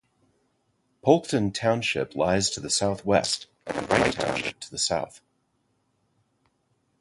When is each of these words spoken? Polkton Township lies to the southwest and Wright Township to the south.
Polkton 1.03 1.51
Township 1.53 2.15
lies 2.15 2.49
to 2.49 2.59
the 2.59 2.71
southwest 2.71 3.45
and 3.67 3.87
Wright 3.91 4.11
Township 4.13 4.59
to 4.61 4.71
the 4.71 4.79
south. 4.79 5.21